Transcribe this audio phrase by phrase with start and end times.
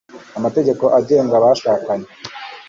[0.37, 2.07] amategeko agenga abashakanye